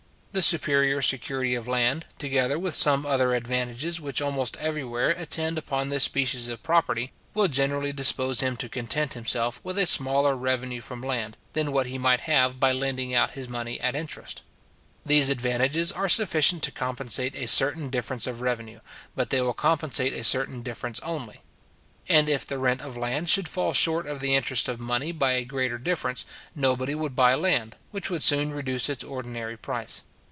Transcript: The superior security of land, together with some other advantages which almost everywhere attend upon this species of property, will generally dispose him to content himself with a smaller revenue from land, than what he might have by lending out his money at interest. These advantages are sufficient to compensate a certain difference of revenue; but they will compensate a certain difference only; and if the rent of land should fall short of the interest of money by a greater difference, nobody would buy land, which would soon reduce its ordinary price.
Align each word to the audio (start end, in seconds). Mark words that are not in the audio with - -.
The 0.33 0.41
superior 0.41 1.01
security 1.01 1.55
of 1.55 1.67
land, 1.67 2.05
together 2.17 2.57
with 2.57 2.73
some 2.73 3.05
other 3.05 3.33
advantages 3.33 3.99
which 3.99 4.21
almost 4.21 4.55
everywhere 4.61 5.09
attend 5.09 5.57
upon 5.57 5.89
this 5.89 6.05
species 6.05 6.47
of 6.47 6.63
property, 6.63 7.11
will 7.33 7.49
generally 7.49 7.91
dispose 7.91 8.39
him 8.39 8.55
to 8.55 8.69
content 8.69 9.11
himself 9.11 9.59
with 9.61 9.77
a 9.77 9.85
smaller 9.85 10.37
revenue 10.37 10.79
from 10.79 11.01
land, 11.01 11.35
than 11.51 11.73
what 11.73 11.87
he 11.87 11.97
might 11.97 12.21
have 12.21 12.61
by 12.61 12.71
lending 12.71 13.13
out 13.13 13.31
his 13.31 13.49
money 13.49 13.77
at 13.81 13.93
interest. 13.93 14.41
These 15.05 15.29
advantages 15.29 15.91
are 15.91 16.07
sufficient 16.07 16.63
to 16.63 16.71
compensate 16.71 17.35
a 17.35 17.45
certain 17.45 17.89
difference 17.89 18.25
of 18.25 18.39
revenue; 18.39 18.79
but 19.17 19.31
they 19.31 19.41
will 19.41 19.51
compensate 19.53 20.13
a 20.13 20.23
certain 20.23 20.61
difference 20.61 21.01
only; 21.01 21.41
and 22.07 22.29
if 22.29 22.45
the 22.45 22.57
rent 22.57 22.79
of 22.79 22.95
land 22.95 23.27
should 23.27 23.49
fall 23.49 23.73
short 23.73 24.07
of 24.07 24.21
the 24.21 24.33
interest 24.33 24.69
of 24.69 24.79
money 24.79 25.11
by 25.11 25.33
a 25.33 25.43
greater 25.43 25.77
difference, 25.77 26.23
nobody 26.55 26.95
would 26.95 27.17
buy 27.17 27.35
land, 27.35 27.75
which 27.91 28.09
would 28.09 28.23
soon 28.23 28.53
reduce 28.53 28.87
its 28.87 29.03
ordinary 29.03 29.57
price. 29.57 30.03